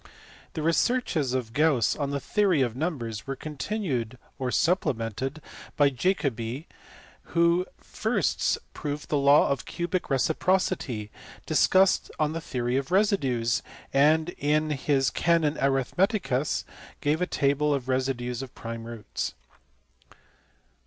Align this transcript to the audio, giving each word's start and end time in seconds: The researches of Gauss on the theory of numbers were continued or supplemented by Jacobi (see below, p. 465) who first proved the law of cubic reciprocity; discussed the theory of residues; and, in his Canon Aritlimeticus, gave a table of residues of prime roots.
The 0.53 0.63
researches 0.63 1.35
of 1.35 1.53
Gauss 1.53 1.95
on 1.95 2.09
the 2.09 2.19
theory 2.19 2.63
of 2.63 2.75
numbers 2.75 3.27
were 3.27 3.35
continued 3.35 4.17
or 4.39 4.49
supplemented 4.49 5.43
by 5.77 5.91
Jacobi 5.91 6.65
(see 6.65 6.65
below, 7.31 7.63
p. 7.65 7.69
465) 7.77 7.77
who 7.77 7.77
first 7.83 8.73
proved 8.73 9.09
the 9.09 9.17
law 9.19 9.49
of 9.49 9.65
cubic 9.67 10.09
reciprocity; 10.09 11.11
discussed 11.45 12.09
the 12.19 12.41
theory 12.41 12.77
of 12.77 12.89
residues; 12.89 13.61
and, 13.93 14.29
in 14.39 14.71
his 14.71 15.11
Canon 15.11 15.53
Aritlimeticus, 15.57 16.63
gave 16.99 17.21
a 17.21 17.27
table 17.27 17.71
of 17.71 17.87
residues 17.87 18.41
of 18.41 18.55
prime 18.55 18.85
roots. 18.85 19.35